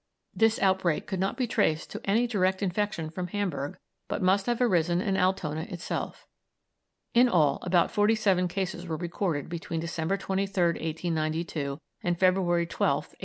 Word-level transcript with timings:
This 0.33 0.57
outbreak 0.57 1.05
could 1.05 1.19
not 1.19 1.37
be 1.37 1.45
traced 1.45 1.91
to 1.91 2.01
any 2.05 2.25
direct 2.25 2.63
infection 2.63 3.11
from 3.11 3.27
Hamburg, 3.27 3.77
but 4.07 4.19
must 4.19 4.47
have 4.47 4.59
arisen 4.59 4.99
in 4.99 5.15
Altona 5.15 5.67
itself. 5.69 6.25
In 7.13 7.29
all 7.29 7.59
about 7.61 7.91
forty 7.91 8.15
seven 8.15 8.47
cases 8.47 8.87
were 8.87 8.97
recorded 8.97 9.47
between 9.47 9.79
December 9.79 10.17
23rd, 10.17 10.79
1892, 10.81 11.77
and 12.01 12.17
February 12.19 12.65
12th, 12.65 13.13
1893. 13.13 13.19